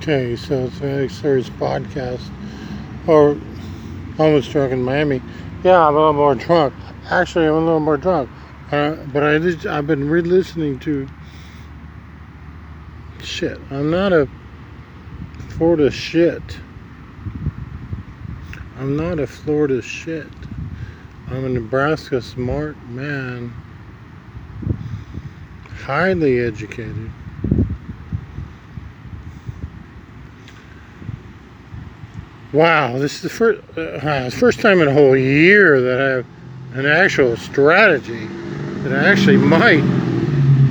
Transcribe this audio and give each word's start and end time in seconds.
Okay, 0.00 0.34
so 0.34 0.64
it's 0.64 0.80
an 0.80 1.10
Series 1.10 1.50
podcast, 1.50 2.26
or 3.06 3.38
almost 4.18 4.50
drunk 4.50 4.72
in 4.72 4.82
Miami. 4.82 5.20
Yeah, 5.62 5.86
I'm 5.86 5.94
a 5.94 5.98
little 5.98 6.14
more 6.14 6.34
drunk. 6.34 6.72
Actually, 7.10 7.44
I'm 7.44 7.52
a 7.52 7.58
little 7.58 7.80
more 7.80 7.98
drunk. 7.98 8.30
Uh, 8.72 8.92
but 9.12 9.22
I 9.22 9.38
just, 9.38 9.66
I've 9.66 9.86
been 9.86 10.08
re-listening 10.08 10.78
to 10.78 11.06
shit. 13.22 13.60
I'm 13.70 13.90
not 13.90 14.14
a 14.14 14.26
Florida 15.50 15.90
shit. 15.90 16.58
I'm 18.78 18.96
not 18.96 19.18
a 19.18 19.26
Florida 19.26 19.82
shit. 19.82 20.32
I'm 21.28 21.44
a 21.44 21.48
Nebraska 21.50 22.22
smart 22.22 22.82
man. 22.88 23.52
Highly 25.84 26.40
educated. 26.40 27.10
Wow, 32.52 32.98
this 32.98 33.14
is 33.14 33.22
the 33.22 33.28
first 33.28 33.60
uh, 33.78 34.28
first 34.30 34.58
time 34.58 34.80
in 34.80 34.88
a 34.88 34.92
whole 34.92 35.16
year 35.16 35.80
that 35.80 36.00
I 36.00 36.08
have 36.16 36.26
an 36.74 36.86
actual 36.86 37.36
strategy 37.36 38.26
that 38.26 38.92
I 38.92 39.08
actually 39.08 39.36
might 39.36 39.84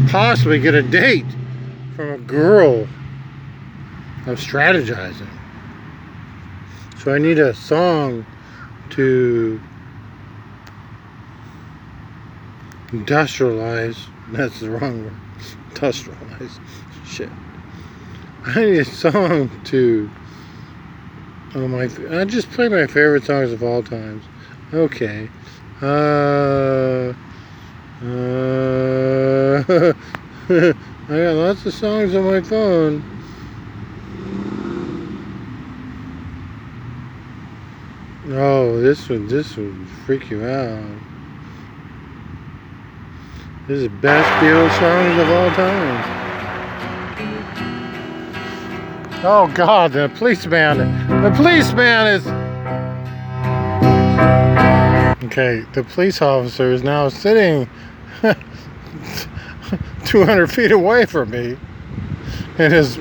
possibly 0.09 0.59
get 0.59 0.75
a 0.75 0.81
date 0.81 1.25
from 1.95 2.09
a 2.09 2.17
girl. 2.17 2.85
I'm 4.25 4.35
strategizing. 4.35 5.29
So 7.02 7.13
I 7.13 7.17
need 7.17 7.39
a 7.39 7.53
song 7.53 8.25
to 8.89 9.61
industrialize. 12.88 13.97
That's 14.33 14.59
the 14.59 14.71
wrong 14.71 15.05
word. 15.05 15.13
Industrialize. 15.69 16.59
Shit. 17.05 17.30
I 18.45 18.66
need 18.66 18.80
a 18.80 18.85
song 18.85 19.49
to 19.66 20.09
Oh 21.55 21.67
my! 21.67 21.89
I 22.12 22.26
just 22.26 22.52
play 22.52 22.69
my 22.69 22.86
favorite 22.86 23.23
songs 23.23 23.52
of 23.52 23.64
all 23.64 23.81
times. 23.81 24.23
Okay. 24.72 25.30
Uh. 25.81 27.14
Uh. 28.03 29.64
I 30.50 30.73
got 31.08 31.36
lots 31.36 31.66
of 31.66 31.73
songs 31.73 32.14
on 32.14 32.23
my 32.25 32.42
phone. 32.42 33.03
Oh, 38.27 38.80
this 38.80 39.09
would 39.09 39.27
this 39.27 39.58
would 39.58 39.88
freak 40.05 40.30
you 40.30 40.45
out. 40.45 41.00
This 43.67 43.80
is 43.80 43.88
best 43.88 44.30
Beatles 44.44 44.77
songs 44.80 45.20
of 45.20 45.30
all 45.31 45.50
time. 45.55 46.28
Oh 49.22 49.52
God, 49.53 49.92
the 49.92 50.09
policeman. 50.16 50.78
The 51.22 51.31
policeman 51.36 52.08
is. 52.08 52.25
Okay, 55.26 55.66
the 55.73 55.84
police 55.84 56.22
officer 56.22 56.72
is 56.72 56.84
now 56.84 57.09
sitting 57.09 57.70
200 60.06 60.48
feet 60.50 60.72
away 60.72 61.06
from 61.06 61.31
me 61.31 61.58
in 62.59 62.72
his 62.72 62.98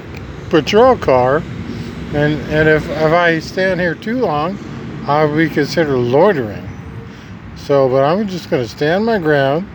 patrol 0.51 0.97
car. 0.97 1.37
And, 1.37 2.41
and 2.51 2.69
if, 2.69 2.89
if 2.89 3.13
I 3.13 3.39
stand 3.39 3.79
here 3.79 3.95
too 3.95 4.19
long, 4.19 4.59
I'll 5.07 5.37
be 5.37 5.49
considered 5.49 5.99
loitering. 5.99 6.69
So, 7.55 7.89
but 7.89 8.03
I'm 8.03 8.27
just 8.27 8.51
going 8.51 8.65
to 8.65 8.69
stand 8.69 9.07
my 9.07 9.21
ground 9.21 9.69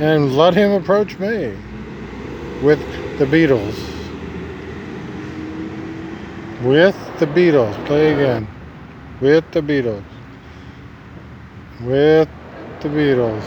and 0.00 0.34
let 0.34 0.54
him 0.54 0.72
approach 0.72 1.18
me 1.18 1.54
with 2.62 2.78
the 3.18 3.26
Beatles 3.26 3.93
with 6.64 6.96
the 7.18 7.26
Beatles. 7.26 7.74
Play 7.86 8.12
again. 8.14 8.48
With 9.20 9.44
the 9.52 9.60
Beatles. 9.60 10.02
With 11.82 12.28
the 12.80 12.88
Beatles. 12.88 13.42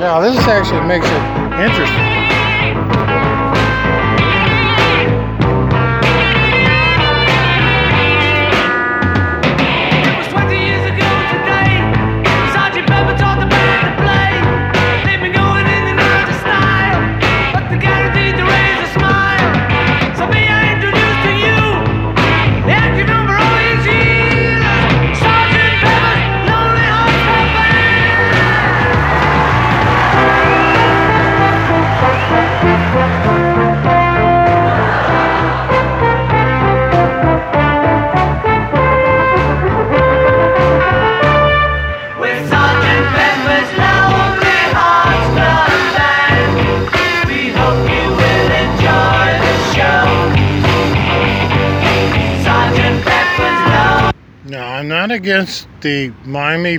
Yeah, 0.00 0.20
this 0.20 0.36
actually 0.46 0.86
makes 0.86 1.06
it 1.06 1.60
interesting. 1.60 2.15
Against 55.26 55.66
the 55.80 56.12
Miami 56.24 56.78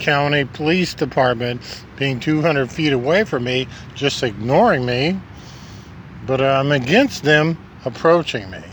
County 0.00 0.44
Police 0.44 0.92
Department 0.92 1.62
being 1.96 2.18
200 2.18 2.68
feet 2.68 2.92
away 2.92 3.22
from 3.22 3.44
me, 3.44 3.68
just 3.94 4.24
ignoring 4.24 4.84
me, 4.84 5.20
but 6.26 6.40
I'm 6.40 6.72
against 6.72 7.22
them 7.22 7.56
approaching 7.84 8.50
me. 8.50 8.64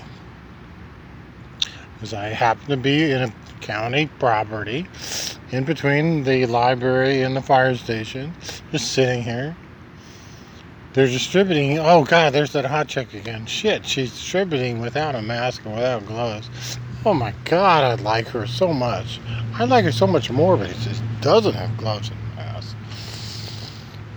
Because 1.93 2.15
I 2.15 2.29
happen 2.29 2.65
to 2.69 2.75
be 2.75 3.11
in 3.11 3.21
a 3.21 3.33
county 3.61 4.07
property 4.17 4.87
in 5.51 5.63
between 5.63 6.23
the 6.23 6.47
library 6.47 7.21
and 7.21 7.35
the 7.35 7.41
fire 7.41 7.75
station, 7.75 8.33
just 8.71 8.93
sitting 8.93 9.21
here. 9.21 9.55
They're 10.93 11.05
distributing. 11.05 11.77
Oh 11.77 12.03
God, 12.03 12.33
there's 12.33 12.53
that 12.53 12.65
hot 12.65 12.87
chick 12.87 13.13
again. 13.13 13.45
Shit, 13.45 13.85
she's 13.85 14.09
distributing 14.09 14.81
without 14.81 15.13
a 15.13 15.21
mask 15.21 15.65
and 15.65 15.75
without 15.75 16.03
gloves. 16.07 16.49
Oh 17.05 17.13
my 17.13 17.33
God, 17.43 17.83
I 17.83 18.01
like 18.01 18.27
her 18.29 18.47
so 18.47 18.71
much. 18.71 19.19
I 19.55 19.65
like 19.65 19.83
her 19.83 19.91
so 19.91 20.07
much 20.07 20.31
more, 20.31 20.55
but 20.55 20.69
she 20.69 20.85
just 20.85 21.03
doesn't 21.19 21.53
have 21.53 21.77
gloves 21.77 22.09
and 22.09 22.35
mask. 22.35 22.77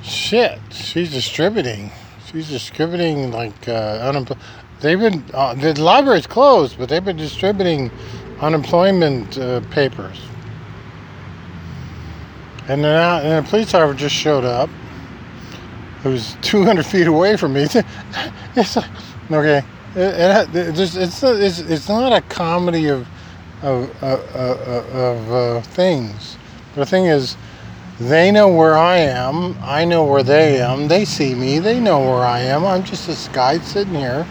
Shit, 0.02 0.60
she's 0.70 1.10
distributing. 1.10 1.90
She's 2.30 2.48
distributing 2.48 3.32
like 3.32 3.68
uh, 3.68 3.98
unemployment. 4.02 4.46
They've 4.80 5.00
been 5.00 5.24
uh, 5.34 5.54
the 5.54 5.80
library's 5.80 6.28
closed, 6.28 6.78
but 6.78 6.88
they've 6.88 7.04
been 7.04 7.16
distributing 7.16 7.90
unemployment 8.40 9.36
uh, 9.36 9.62
papers. 9.70 10.20
And 12.68 12.84
then 12.84 12.96
uh, 12.96 13.20
and 13.24 13.44
a 13.44 13.48
police 13.48 13.74
officer 13.74 13.98
just 13.98 14.14
showed 14.14 14.44
up, 14.44 14.70
who's 16.04 16.36
200 16.42 16.86
feet 16.86 17.08
away 17.08 17.36
from 17.36 17.54
me. 17.54 17.62
it's 18.54 18.76
like, 18.76 18.90
okay, 19.32 19.64
it, 19.96 20.54
it, 20.54 20.78
it's, 20.78 20.94
it's, 20.96 21.22
it's, 21.22 21.58
it's 21.60 21.88
not 21.88 22.12
a 22.12 22.20
comedy 22.22 22.88
of 22.88 23.06
of, 23.62 24.04
uh, 24.04 25.56
of 25.56 25.66
things. 25.66 26.36
The 26.74 26.86
thing 26.86 27.06
is, 27.06 27.36
they 27.98 28.30
know 28.30 28.48
where 28.48 28.76
I 28.76 28.98
am. 28.98 29.56
I 29.62 29.84
know 29.84 30.04
where 30.04 30.22
they 30.22 30.60
am. 30.60 30.88
They 30.88 31.04
see 31.04 31.34
me. 31.34 31.58
They 31.58 31.80
know 31.80 32.00
where 32.00 32.24
I 32.24 32.40
am. 32.40 32.64
I'm 32.66 32.84
just 32.84 33.06
this 33.06 33.28
guy 33.28 33.58
sitting 33.58 33.94
here 33.94 34.26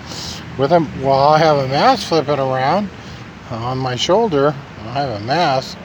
with 0.57 0.72
a 0.72 0.81
while 1.01 1.30
I 1.30 1.40
have 1.40 1.57
a 1.57 1.68
mask 1.68 2.07
flipping 2.07 2.40
around 2.40 2.90
on 3.50 3.78
my 3.80 3.95
shoulder. 3.95 4.50
I 4.81 4.92
have 4.94 5.22
a 5.22 5.25
mask 5.25 5.78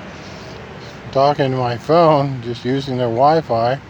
talking 1.13 1.51
to 1.51 1.57
my 1.57 1.77
phone, 1.77 2.43
just 2.43 2.65
using 2.65 2.99
their 2.99 3.09
Wi-Fi. 3.09 3.81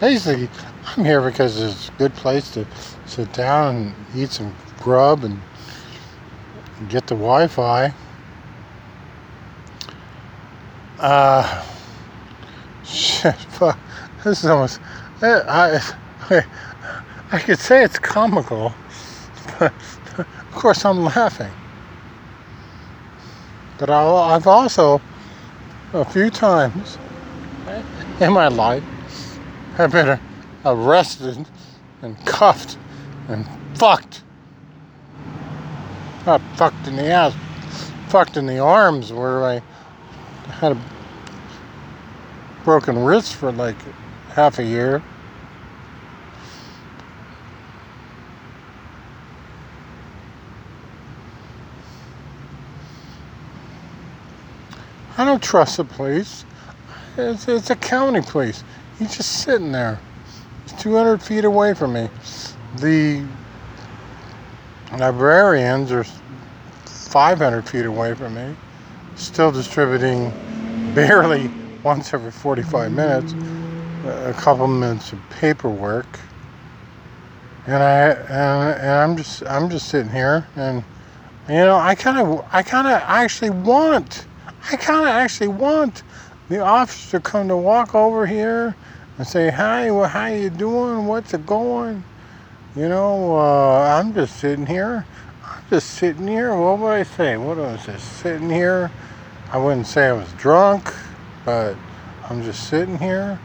Basically, 0.00 0.48
I'm 0.96 1.04
here 1.04 1.20
because 1.20 1.60
it's 1.60 1.88
a 1.90 1.92
good 1.92 2.14
place 2.14 2.50
to 2.52 2.66
sit 3.04 3.32
down 3.34 3.76
and 3.76 3.94
eat 4.16 4.30
some 4.30 4.54
grub 4.86 5.24
and 5.24 5.40
get 6.88 7.08
the 7.08 7.16
Wi-Fi. 7.16 7.92
Uh, 11.00 11.64
shit, 12.84 13.34
fuck. 13.34 13.76
This 14.24 14.42
is 14.42 14.50
almost. 14.50 14.80
I, 15.22 15.80
I, 16.30 16.44
I 17.32 17.38
could 17.38 17.58
say 17.58 17.82
it's 17.84 17.98
comical, 17.98 18.72
but 19.58 19.72
of 20.18 20.52
course 20.52 20.84
I'm 20.84 21.04
laughing. 21.04 21.52
But 23.78 23.90
i 23.90 24.32
have 24.32 24.46
also, 24.46 25.00
a 25.92 26.04
few 26.04 26.30
times, 26.30 26.98
in 28.20 28.32
my 28.32 28.48
life 28.48 28.84
have 29.76 29.92
been 29.92 30.18
arrested 30.64 31.46
and 32.02 32.16
cuffed 32.26 32.78
and 33.28 33.46
fucked. 33.74 34.22
Not 36.26 36.40
fucked 36.56 36.88
in 36.88 36.96
the 36.96 37.06
ass, 37.06 37.36
fucked 38.08 38.36
in 38.36 38.46
the 38.46 38.58
arms 38.58 39.12
where 39.12 39.44
I 39.44 39.62
had 40.48 40.72
a 40.72 40.80
broken 42.64 43.04
wrist 43.04 43.36
for 43.36 43.52
like 43.52 43.76
half 44.30 44.58
a 44.58 44.64
year. 44.64 45.00
I 55.16 55.24
don't 55.24 55.40
trust 55.40 55.76
the 55.76 55.84
police. 55.84 56.44
It's, 57.16 57.46
it's 57.46 57.70
a 57.70 57.76
county 57.76 58.20
police. 58.20 58.64
He's 58.98 59.16
just 59.16 59.42
sitting 59.44 59.70
there. 59.70 60.00
He's 60.64 60.72
200 60.82 61.22
feet 61.22 61.44
away 61.44 61.72
from 61.72 61.92
me. 61.92 62.10
The 62.78 63.24
librarians 64.98 65.92
are 65.92 66.04
500 66.84 67.68
feet 67.68 67.86
away 67.86 68.14
from 68.14 68.34
me, 68.34 68.56
still 69.16 69.52
distributing 69.52 70.32
barely 70.94 71.50
once 71.82 72.12
every 72.14 72.32
45 72.32 72.92
minutes 72.92 73.34
a 74.06 74.34
couple 74.34 74.66
minutes 74.66 75.12
of 75.12 75.18
paperwork. 75.30 76.06
And 77.66 77.82
I 77.82 78.08
and, 78.10 78.80
and 78.80 78.90
I'm 78.90 79.16
just 79.16 79.42
I'm 79.44 79.68
just 79.68 79.88
sitting 79.88 80.12
here 80.12 80.46
and 80.56 80.84
you 81.48 81.54
know 81.56 81.76
I 81.76 81.94
kind 81.94 82.18
of 82.18 82.44
I 82.52 82.62
kind 82.62 82.86
of 82.86 82.94
actually 82.94 83.50
want 83.50 84.26
I 84.70 84.76
kind 84.76 85.00
of 85.00 85.08
actually 85.08 85.48
want 85.48 86.02
the 86.48 86.60
officer 86.60 87.18
to 87.18 87.20
come 87.20 87.48
to 87.48 87.56
walk 87.56 87.94
over 87.94 88.26
here 88.26 88.76
and 89.18 89.26
say, 89.26 89.50
"Hi, 89.50 89.90
well, 89.90 90.08
how 90.08 90.26
you 90.26 90.50
doing? 90.50 91.06
What's 91.06 91.34
it 91.34 91.46
going?" 91.46 92.04
You 92.76 92.90
know, 92.90 93.38
uh, 93.38 93.98
I'm 93.98 94.12
just 94.12 94.36
sitting 94.38 94.66
here. 94.66 95.06
I'm 95.42 95.62
just 95.70 95.92
sitting 95.92 96.28
here. 96.28 96.54
What 96.54 96.78
would 96.80 96.92
I 96.92 97.04
say? 97.04 97.38
What 97.38 97.56
was 97.56 97.88
I 97.88 97.96
sitting 97.96 98.50
here? 98.50 98.90
I 99.50 99.56
wouldn't 99.56 99.86
say 99.86 100.08
I 100.08 100.12
was 100.12 100.30
drunk, 100.34 100.92
but 101.46 101.74
I'm 102.28 102.42
just 102.42 102.68
sitting 102.68 102.98
here. 102.98 103.40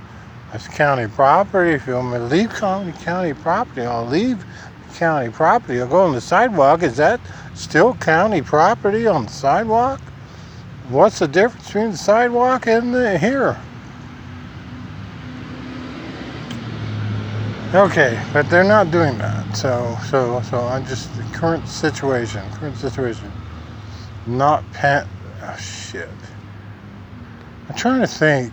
It's 0.53 0.67
county 0.67 1.07
property. 1.07 1.71
If 1.71 1.87
you 1.87 1.93
want 1.93 2.11
me 2.11 2.17
to 2.17 2.25
leave 2.25 2.49
county 2.49 2.91
county 3.03 3.33
property, 3.33 3.83
I'll 3.83 4.05
leave 4.05 4.43
county 4.95 5.29
property. 5.29 5.79
I'll 5.79 5.87
go 5.87 6.01
on 6.01 6.11
the 6.11 6.19
sidewalk. 6.19 6.83
Is 6.83 6.97
that 6.97 7.21
still 7.53 7.93
county 7.95 8.41
property 8.41 9.07
on 9.07 9.27
the 9.27 9.31
sidewalk? 9.31 10.01
What's 10.89 11.19
the 11.19 11.27
difference 11.29 11.67
between 11.67 11.91
the 11.91 11.97
sidewalk 11.97 12.67
and 12.67 12.93
the 12.93 13.17
here? 13.17 13.57
Okay, 17.73 18.21
but 18.33 18.49
they're 18.49 18.65
not 18.65 18.91
doing 18.91 19.17
that. 19.19 19.55
So, 19.55 19.97
so, 20.09 20.41
so 20.41 20.59
I'm 20.59 20.85
just 20.85 21.15
the 21.15 21.23
current 21.31 21.65
situation. 21.69 22.43
Current 22.55 22.75
situation. 22.75 23.31
Not 24.27 24.69
pan. 24.73 25.07
Oh 25.41 25.55
shit. 25.55 26.09
I'm 27.69 27.75
trying 27.77 28.01
to 28.01 28.07
think. 28.07 28.51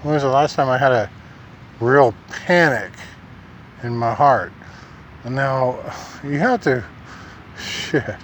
When 0.00 0.14
was 0.14 0.22
the 0.22 0.30
last 0.30 0.56
time 0.56 0.70
I 0.70 0.78
had 0.78 0.90
a 0.90 1.10
real 1.80 2.14
panic 2.30 2.92
in 3.82 3.94
my 3.94 4.14
heart? 4.14 4.54
And 5.24 5.34
now 5.34 5.78
you 6.24 6.38
have 6.38 6.62
to. 6.62 6.82
Shit. 7.58 8.16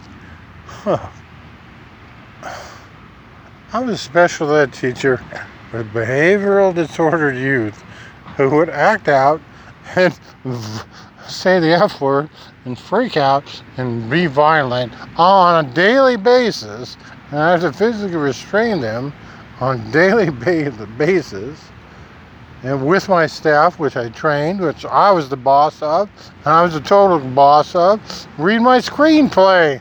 Huh. 0.64 1.10
I 3.74 3.80
was 3.80 3.90
a 3.90 3.98
special 3.98 4.54
ed 4.54 4.72
teacher 4.72 5.22
with 5.74 5.92
behavioral 5.92 6.74
disordered 6.74 7.36
youth 7.36 7.84
who 8.38 8.48
would 8.48 8.70
act 8.70 9.08
out 9.08 9.42
and 9.96 10.18
say 11.26 11.60
the 11.60 11.72
F 11.72 12.00
word 12.00 12.30
and 12.64 12.78
freak 12.78 13.16
out 13.16 13.62
and 13.76 14.10
be 14.10 14.26
violent 14.26 14.92
on 15.18 15.64
a 15.64 15.74
daily 15.74 16.16
basis. 16.16 16.96
And 17.30 17.40
I 17.40 17.52
have 17.52 17.60
to 17.60 17.72
physically 17.72 18.16
restrain 18.16 18.80
them 18.80 19.12
on 19.60 19.80
a 19.80 19.92
daily 19.92 20.30
basis. 20.30 21.60
And 22.62 22.86
with 22.86 23.08
my 23.08 23.26
staff, 23.26 23.78
which 23.78 23.96
I 23.96 24.08
trained, 24.08 24.60
which 24.60 24.84
I 24.84 25.12
was 25.12 25.28
the 25.28 25.36
boss 25.36 25.80
of, 25.80 26.10
and 26.44 26.46
I 26.46 26.62
was 26.62 26.74
the 26.74 26.80
total 26.80 27.20
boss 27.20 27.74
of, 27.76 28.00
read 28.36 28.60
my 28.60 28.78
screenplay. 28.78 29.80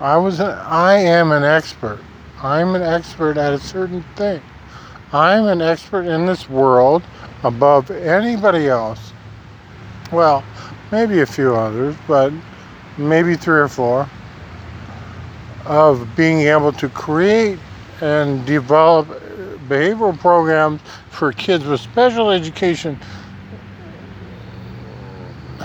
I 0.00 0.16
was 0.16 0.38
an, 0.38 0.50
I 0.50 0.94
am 0.94 1.32
an 1.32 1.42
expert. 1.42 1.98
I'm 2.42 2.74
an 2.74 2.82
expert 2.82 3.36
at 3.36 3.52
a 3.52 3.58
certain 3.58 4.04
thing. 4.16 4.42
I'm 5.14 5.46
an 5.46 5.62
expert 5.62 6.06
in 6.06 6.26
this 6.26 6.50
world 6.50 7.04
above 7.44 7.88
anybody 7.92 8.66
else. 8.66 9.12
Well, 10.10 10.42
maybe 10.90 11.20
a 11.20 11.26
few 11.26 11.54
others, 11.54 11.94
but 12.08 12.32
maybe 12.98 13.36
three 13.36 13.60
or 13.60 13.68
four 13.68 14.10
of 15.66 16.16
being 16.16 16.40
able 16.40 16.72
to 16.72 16.88
create 16.88 17.60
and 18.00 18.44
develop 18.44 19.06
behavioral 19.68 20.18
programs 20.18 20.80
for 21.10 21.32
kids 21.32 21.64
with 21.64 21.80
special 21.80 22.32
education 22.32 22.98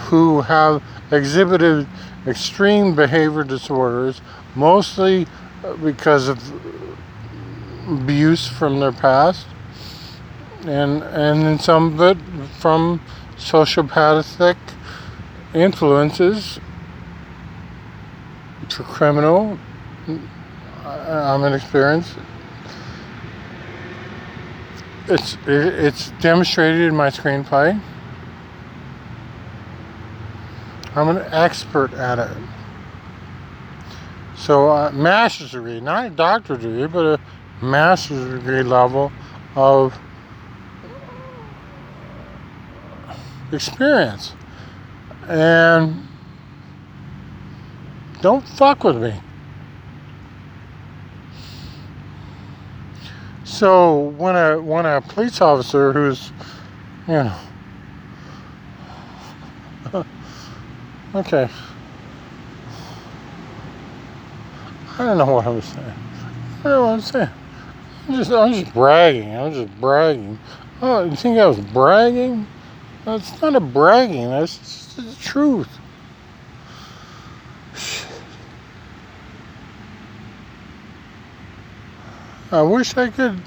who 0.02 0.42
have 0.42 0.84
exhibited 1.10 1.88
extreme 2.28 2.94
behavior 2.94 3.44
disorders, 3.44 4.22
mostly 4.54 5.26
because 5.84 6.28
of 6.28 6.40
abuse 7.90 8.48
from 8.48 8.80
their 8.80 8.92
past, 8.92 9.48
and 10.66 11.04
and 11.04 11.44
in 11.44 11.60
some 11.60 11.94
of 11.94 12.02
it 12.02 12.18
from 12.60 13.02
sociopathic 13.38 14.58
influences 15.54 16.60
for 18.70 18.84
criminal. 18.84 19.58
I'm 20.86 21.44
an 21.44 21.54
experience. 21.54 22.16
It's 25.08 25.38
it's 25.48 26.12
demonstrated 26.22 26.82
in 26.82 26.96
my 26.96 27.10
screenplay. 27.10 27.80
I'm 30.96 31.10
an 31.10 31.24
expert 31.32 31.94
at 31.94 32.20
it. 32.20 32.38
So, 34.36 34.70
a 34.70 34.92
master's 34.92 35.52
degree, 35.52 35.80
not 35.82 36.06
a 36.06 36.10
doctorate 36.10 36.62
degree, 36.62 36.88
but 36.88 37.06
a 37.06 37.20
master's 37.62 38.40
degree 38.40 38.64
level 38.64 39.12
of 39.56 39.98
experience. 43.52 44.34
And 45.28 46.08
don't 48.22 48.48
fuck 48.48 48.84
with 48.84 49.02
me. 49.02 49.20
So 53.44 53.98
when 54.18 54.36
a 54.36 54.62
when 54.62 54.86
a 54.86 55.02
police 55.02 55.42
officer 55.42 55.92
who's 55.92 56.32
you 57.08 57.14
know 57.14 57.36
Okay. 61.16 61.50
I 65.00 65.06
don't 65.06 65.18
know 65.18 65.26
what 65.26 65.48
I 65.48 65.50
was 65.50 65.66
saying. 65.66 65.94
I 66.60 66.64
don't 66.64 66.72
know 66.72 66.82
what 66.86 66.94
I'm 66.94 67.02
saying. 67.02 67.30
I'm 68.10 68.16
just, 68.16 68.32
I'm 68.32 68.52
just 68.52 68.74
bragging. 68.74 69.36
I'm 69.36 69.54
just 69.54 69.80
bragging. 69.80 70.40
Oh, 70.82 71.04
you 71.04 71.16
think 71.16 71.38
I 71.38 71.46
was 71.46 71.60
bragging? 71.60 72.48
That's 73.06 73.40
not 73.40 73.56
a 73.56 73.60
bragging. 73.60 74.32
That's 74.32 74.58
just 74.58 74.96
the 74.98 75.16
truth. 75.22 75.70
I 82.52 82.64
wish 82.64 82.98
I 82.98 83.12
could 83.12 83.40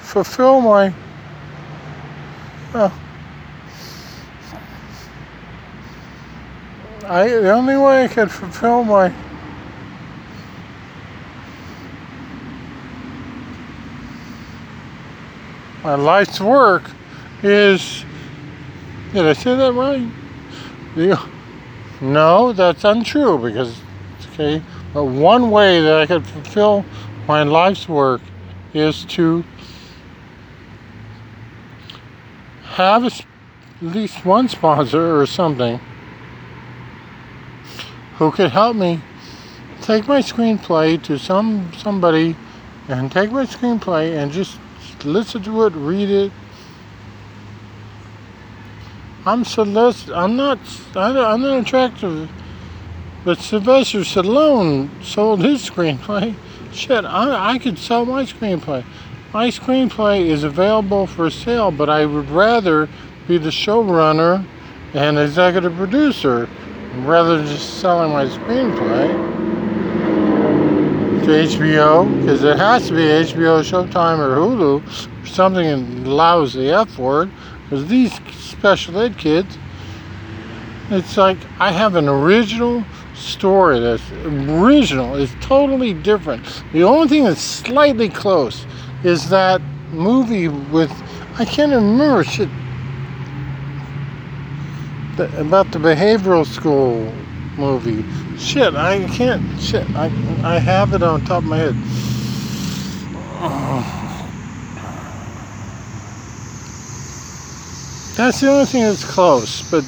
fulfill 0.00 0.60
my. 0.60 0.92
Uh, 2.74 2.90
I 7.06 7.28
the 7.28 7.52
only 7.52 7.78
way 7.78 8.04
I 8.04 8.08
could 8.08 8.30
fulfill 8.30 8.84
my 8.84 9.14
my 15.86 15.94
life's 15.94 16.40
work 16.40 16.90
is 17.44 18.04
did 19.12 19.24
I 19.24 19.34
say 19.34 19.54
that 19.54 19.72
right? 19.72 20.04
No, 22.00 22.52
that's 22.52 22.82
untrue 22.82 23.38
because 23.38 23.80
okay, 24.32 24.60
but 24.92 25.04
one 25.04 25.52
way 25.52 25.80
that 25.80 26.00
I 26.00 26.06
could 26.06 26.26
fulfill 26.26 26.84
my 27.28 27.44
life's 27.44 27.88
work 27.88 28.20
is 28.74 29.04
to 29.04 29.44
have 32.64 33.04
at 33.04 33.24
least 33.80 34.24
one 34.24 34.48
sponsor 34.48 35.20
or 35.20 35.24
something 35.24 35.78
who 38.16 38.32
could 38.32 38.50
help 38.50 38.74
me 38.74 39.00
take 39.82 40.08
my 40.08 40.18
screenplay 40.18 41.00
to 41.04 41.16
some 41.16 41.70
somebody 41.78 42.34
and 42.88 43.12
take 43.12 43.30
my 43.30 43.46
screenplay 43.46 44.20
and 44.20 44.32
just 44.32 44.58
listen 45.06 45.42
to 45.44 45.64
it, 45.66 45.72
read 45.74 46.10
it. 46.10 46.32
I'm 49.24 49.44
Celeste. 49.44 50.10
I'm 50.10 50.36
not. 50.36 50.58
I'm 50.94 51.42
not 51.42 51.60
attractive. 51.60 52.30
But 53.24 53.38
Sylvester 53.38 54.00
Stallone 54.00 54.88
sold 55.02 55.42
his 55.42 55.68
screenplay. 55.68 56.36
Shit, 56.72 57.04
I, 57.04 57.54
I 57.54 57.58
could 57.58 57.78
sell 57.78 58.04
my 58.04 58.22
screenplay. 58.22 58.84
My 59.32 59.48
screenplay 59.48 60.26
is 60.26 60.44
available 60.44 61.06
for 61.06 61.28
sale, 61.30 61.70
but 61.70 61.90
I 61.90 62.06
would 62.06 62.30
rather 62.30 62.88
be 63.26 63.38
the 63.38 63.50
showrunner 63.50 64.46
and 64.94 65.18
executive 65.18 65.74
producer 65.74 66.48
rather 66.98 67.38
than 67.38 67.46
just 67.46 67.80
selling 67.80 68.12
my 68.12 68.26
screenplay 68.26 69.45
to 71.26 71.32
HBO 71.32 72.20
because 72.20 72.44
it 72.44 72.56
has 72.56 72.86
to 72.86 72.92
be 72.92 73.02
HBO, 73.02 73.60
Showtime, 73.60 74.20
or 74.20 74.36
Hulu 74.36 75.24
or 75.24 75.26
something 75.26 76.04
that 76.04 76.08
allows 76.08 76.54
the 76.54 76.70
F 76.70 76.96
word 77.00 77.32
because 77.64 77.84
these 77.88 78.14
special 78.32 78.96
ed 79.00 79.18
kids, 79.18 79.58
it's 80.88 81.16
like 81.16 81.38
I 81.58 81.72
have 81.72 81.96
an 81.96 82.08
original 82.08 82.84
story 83.16 83.80
that's 83.80 84.08
original, 84.22 85.16
it's 85.16 85.34
totally 85.40 85.94
different. 85.94 86.44
The 86.72 86.84
only 86.84 87.08
thing 87.08 87.24
that's 87.24 87.40
slightly 87.40 88.08
close 88.08 88.64
is 89.02 89.28
that 89.30 89.60
movie 89.90 90.46
with 90.46 90.92
I 91.40 91.44
can't 91.44 91.72
remember 91.72 92.22
shit 92.22 92.48
about 95.18 95.72
the 95.72 95.80
behavioral 95.80 96.46
school 96.46 97.12
movie. 97.58 98.04
Shit, 98.38 98.74
I 98.74 99.06
can't. 99.08 99.60
Shit, 99.60 99.88
I 99.96 100.06
I 100.42 100.58
have 100.58 100.92
it 100.94 101.02
on 101.02 101.24
top 101.24 101.42
of 101.42 101.44
my 101.44 101.58
head. 101.58 101.74
That's 108.16 108.40
the 108.40 108.48
only 108.48 108.64
thing 108.64 108.82
that's 108.82 109.04
close, 109.04 109.70
but 109.70 109.84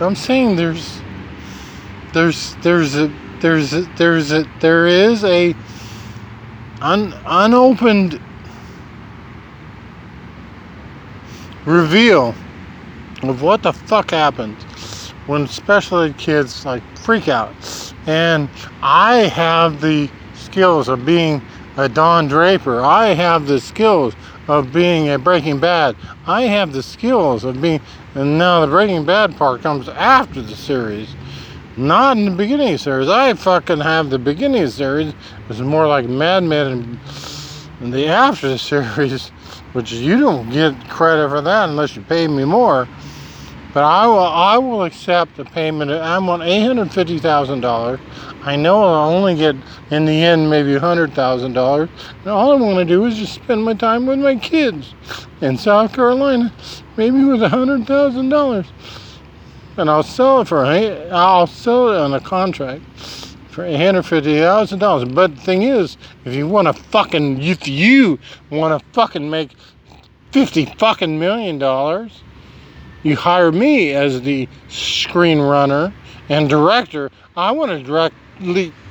I'm 0.00 0.16
saying 0.16 0.56
there's 0.56 1.00
there's 2.12 2.56
there's 2.56 2.96
a 2.96 3.12
there's 3.40 3.72
a, 3.72 3.82
there's 3.96 4.32
a 4.32 4.44
there 4.60 4.86
is 4.86 5.24
a 5.24 5.54
un, 6.80 7.14
unopened 7.26 8.20
reveal 11.64 12.34
of 13.22 13.40
what 13.42 13.62
the 13.62 13.72
fuck 13.72 14.10
happened 14.10 14.56
when 15.26 15.46
special 15.46 16.00
ed 16.00 16.16
kids 16.18 16.64
like 16.64 16.82
freak 16.98 17.28
out 17.28 17.54
and 18.06 18.48
i 18.82 19.16
have 19.16 19.80
the 19.80 20.10
skills 20.34 20.88
of 20.88 21.04
being 21.04 21.40
a 21.76 21.88
don 21.88 22.28
draper 22.28 22.82
i 22.82 23.08
have 23.08 23.46
the 23.46 23.60
skills 23.60 24.14
of 24.48 24.72
being 24.72 25.10
a 25.10 25.18
breaking 25.18 25.58
bad 25.58 25.96
i 26.26 26.42
have 26.42 26.72
the 26.72 26.82
skills 26.82 27.44
of 27.44 27.60
being 27.60 27.80
and 28.14 28.38
now 28.38 28.60
the 28.60 28.66
breaking 28.66 29.04
bad 29.04 29.36
part 29.36 29.62
comes 29.62 29.88
after 29.88 30.42
the 30.42 30.56
series 30.56 31.14
not 31.76 32.18
in 32.18 32.26
the 32.26 32.30
beginning 32.30 32.72
the 32.72 32.78
series. 32.78 33.08
I 33.08 33.32
fucking 33.34 33.80
have 33.80 34.10
the 34.10 34.18
beginning 34.18 34.62
the 34.62 34.70
series. 34.70 35.14
It's 35.48 35.60
more 35.60 35.86
like 35.86 36.06
Mad 36.06 36.44
Men 36.44 36.66
and, 36.66 37.00
and 37.80 37.94
the 37.94 38.06
after 38.08 38.48
the 38.48 38.58
series, 38.96 39.28
which 39.72 39.92
you 39.92 40.20
don't 40.20 40.50
get 40.50 40.74
credit 40.90 41.30
for 41.30 41.40
that 41.40 41.68
unless 41.68 41.96
you 41.96 42.02
pay 42.02 42.28
me 42.28 42.44
more. 42.44 42.86
But 43.74 43.84
I 43.84 44.06
will, 44.06 44.18
I 44.18 44.58
will 44.58 44.84
accept 44.84 45.36
the 45.36 45.44
payment. 45.44 45.90
I 45.90 46.18
want 46.18 46.42
eight 46.42 46.66
hundred 46.66 46.92
fifty 46.92 47.18
thousand 47.18 47.60
dollars. 47.60 48.00
I 48.42 48.56
know 48.56 48.82
I'll 48.82 49.10
only 49.10 49.34
get 49.34 49.56
in 49.90 50.04
the 50.04 50.12
end 50.12 50.50
maybe 50.50 50.76
hundred 50.76 51.14
thousand 51.14 51.54
dollars. 51.54 51.88
And 52.20 52.28
all 52.28 52.52
I 52.52 52.60
want 52.60 52.78
to 52.78 52.84
do 52.84 53.04
is 53.06 53.16
just 53.16 53.34
spend 53.34 53.64
my 53.64 53.74
time 53.74 54.06
with 54.06 54.18
my 54.18 54.36
kids 54.36 54.94
in 55.40 55.56
South 55.56 55.94
Carolina, 55.94 56.52
maybe 56.96 57.24
with 57.24 57.40
hundred 57.40 57.86
thousand 57.86 58.28
dollars 58.28 58.66
and 59.76 59.88
I'll 59.88 60.02
sell 60.02 60.40
it 60.40 60.48
for 60.48 60.64
I'll 60.64 61.46
sell 61.46 61.90
it 61.90 61.98
on 61.98 62.14
a 62.14 62.20
contract 62.20 62.82
for 63.48 63.64
eight 63.64 63.76
hundred 63.76 64.02
fifty 64.04 64.38
thousand 64.38 64.78
dollars. 64.78 65.08
But 65.08 65.34
the 65.36 65.40
thing 65.40 65.62
is, 65.62 65.96
if 66.24 66.34
you 66.34 66.46
want 66.46 66.68
to 66.68 66.72
fucking 66.72 67.42
if 67.42 67.66
you 67.66 68.18
want 68.50 68.80
to 68.80 68.86
fucking 68.92 69.28
make 69.28 69.52
fifty 70.30 70.66
fucking 70.66 71.18
million 71.18 71.58
dollars, 71.58 72.22
you 73.02 73.16
hire 73.16 73.52
me 73.52 73.92
as 73.92 74.22
the 74.22 74.48
screenrunner 74.68 75.92
and 76.28 76.48
director. 76.48 77.10
I 77.36 77.50
want 77.52 77.70
to 77.70 77.82
direct 77.82 78.14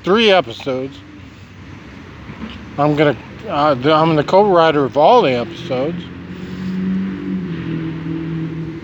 three 0.04 0.32
episodes. 0.32 0.98
I'm 2.78 2.96
gonna 2.96 3.18
uh, 3.48 3.76
I'm 3.92 4.16
the 4.16 4.24
co-writer 4.24 4.86
of 4.86 4.98
all 4.98 5.22
the 5.22 5.32
episodes. 5.32 5.98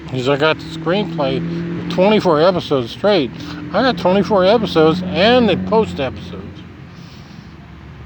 Because 0.05 0.29
I 0.29 0.37
got 0.37 0.57
the 0.57 0.63
screenplay 0.63 1.91
24 1.91 2.41
episodes 2.41 2.91
straight. 2.91 3.31
I 3.71 3.81
got 3.81 3.97
24 3.97 4.45
episodes 4.45 5.01
and 5.03 5.47
the 5.47 5.57
post 5.69 5.99
episodes 5.99 6.43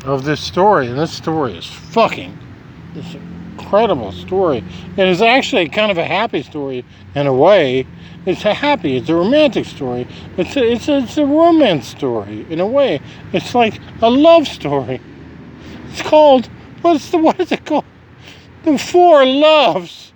of 0.06 0.24
this 0.24 0.42
story, 0.42 0.88
and 0.88 0.98
this 0.98 1.14
story 1.14 1.58
is 1.58 1.66
fucking 1.66 2.38
incredible 3.52 4.12
story. 4.12 4.64
It 4.98 5.08
is 5.08 5.22
actually 5.22 5.70
kind 5.70 5.92
of 5.92 5.98
a 5.98 6.06
happy 6.06 6.44
story 6.44 6.86
in 7.16 7.28
a 7.28 7.34
way. 7.34 7.86
It's 8.26 8.46
a 8.46 8.54
happy, 8.54 8.98
it's 8.98 9.10
a 9.10 9.16
romantic 9.16 9.66
story. 9.66 10.08
It's 10.38 10.56
a, 10.56 10.72
it's 10.72 10.88
a, 10.88 10.98
it's 11.00 11.18
a 11.18 11.26
romance 11.26 11.88
story 11.88 12.46
in 12.50 12.60
a 12.60 12.68
way. 12.68 13.02
It's 13.34 13.56
like 13.56 13.80
a 14.02 14.10
love 14.10 14.48
story. 14.48 15.02
It's 15.90 16.02
called 16.02 16.48
what's 16.82 17.10
the 17.12 17.18
what 17.18 17.40
is 17.40 17.52
it 17.52 17.66
called? 17.66 17.86
The 18.64 18.78
Four 18.78 19.26
Loves. 19.26 20.14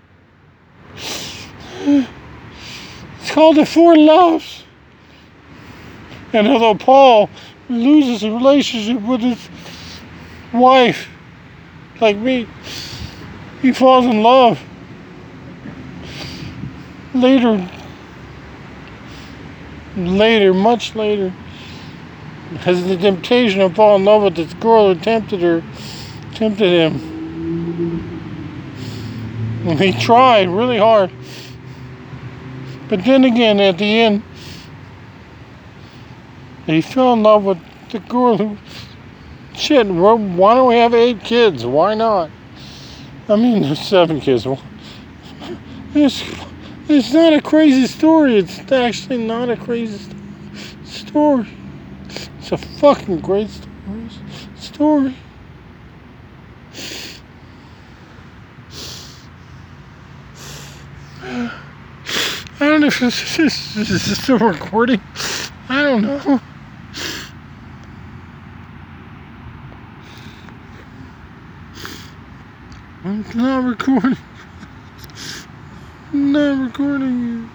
It's 1.87 3.31
called 3.31 3.57
the 3.57 3.65
Four 3.65 3.97
Loves. 3.97 4.63
And 6.33 6.47
although 6.47 6.75
Paul 6.75 7.29
loses 7.69 8.23
a 8.23 8.31
relationship 8.31 9.01
with 9.01 9.21
his 9.21 9.49
wife, 10.53 11.09
like 12.01 12.17
me, 12.17 12.47
he 13.61 13.71
falls 13.71 14.05
in 14.05 14.21
love. 14.21 14.61
Later, 17.13 17.69
later, 19.95 20.53
much 20.53 20.95
later, 20.95 21.29
has 22.59 22.85
the 22.85 22.97
temptation 22.97 23.59
to 23.59 23.69
fall 23.69 23.95
in 23.95 24.05
love 24.05 24.23
with 24.23 24.35
this 24.35 24.53
girl 24.55 24.93
who 24.93 24.99
tempted 24.99 25.41
her, 25.41 25.63
tempted 26.33 26.69
him. 26.69 26.95
And 29.67 29.79
he 29.79 29.93
tried 29.93 30.49
really 30.49 30.77
hard. 30.77 31.11
But 32.87 33.03
then 33.03 33.23
again, 33.23 33.59
at 33.59 33.77
the 33.77 34.01
end, 34.01 34.23
he 36.65 36.81
fell 36.81 37.13
in 37.13 37.23
love 37.23 37.43
with 37.43 37.57
the 37.91 37.99
girl 37.99 38.37
who. 38.37 38.57
Shit, 39.55 39.87
why 39.87 40.53
don't 40.53 40.67
we 40.67 40.75
have 40.75 40.93
eight 40.93 41.21
kids? 41.21 41.65
Why 41.65 41.95
not? 41.95 42.29
I 43.27 43.35
mean, 43.35 43.75
seven 43.75 44.21
kids. 44.21 44.45
Well, 44.45 44.61
It's, 45.95 46.23
it's 46.87 47.11
not 47.11 47.33
a 47.33 47.41
crazy 47.41 47.87
story. 47.87 48.37
It's 48.37 48.71
actually 48.71 49.25
not 49.25 49.49
a 49.49 49.57
crazy 49.57 50.13
story. 50.83 51.47
It's 52.37 52.51
a 52.51 52.57
fucking 52.57 53.21
great 53.21 53.49
story. 53.49 54.09
Story. 54.57 55.15
I 62.59 62.69
don't 62.69 62.81
know 62.81 62.87
if 62.87 62.99
this 62.99 63.39
is, 63.39 63.77
is 63.77 64.21
still 64.21 64.37
recording. 64.37 65.01
I 65.67 65.81
don't 65.81 66.03
know. 66.03 66.41
I'm 73.15 73.23
not 73.33 73.63
recording. 73.63 74.17
I'm 76.11 76.31
not 76.33 76.65
recording 76.65 77.49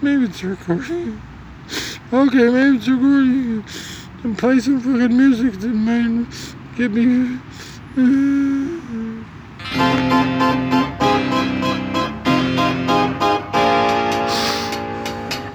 Maybe 0.00 0.26
it's 0.26 0.44
recording. 0.44 1.20
Okay, 2.12 2.48
maybe 2.48 2.76
it's 2.76 2.86
recording 2.86 3.64
And 4.22 4.38
play 4.38 4.60
some 4.60 4.78
fucking 4.80 5.16
music 5.16 5.54
that 5.54 5.74
might 5.74 6.28
get 6.76 6.92
me. 6.92 7.40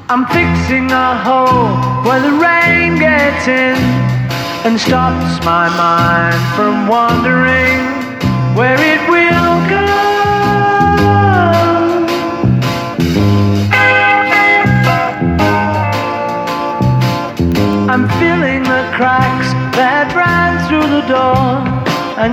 I'm 0.10 0.26
fixing 0.26 0.92
a 0.92 1.18
hole 1.24 2.04
where 2.04 2.20
the 2.20 2.34
rain 2.34 3.00
gets 3.00 3.48
in 3.48 3.78
and 4.66 4.78
stops 4.78 5.46
my 5.46 5.70
mind 5.78 6.56
from 6.58 6.90
wandering 6.90 8.03
I'm 17.94 18.08
feeling 18.20 18.64
the 18.64 18.92
cracks 18.96 19.54
that 19.76 20.14
ran 20.16 20.68
through 20.68 20.88
the 20.88 21.02
door. 21.08 21.93